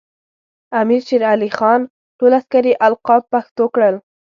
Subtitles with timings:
[0.79, 1.81] امیر شیر علی خان
[2.17, 3.95] ټول عسکري القاب پښتو کړل.